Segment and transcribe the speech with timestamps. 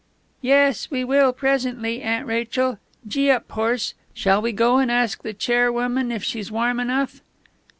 [0.41, 3.93] "Yes, we will, presently, Aunt Rachel; gee up, horse!...
[4.15, 7.21] Shall we go and ask the chair woman if she's warm enough?"